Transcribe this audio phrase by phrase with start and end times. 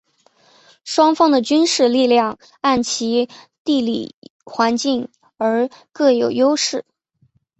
[0.83, 3.29] 双方的军事力量按其
[3.63, 6.85] 地理环境而各有优势。